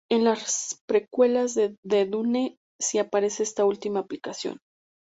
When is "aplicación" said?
3.99-4.57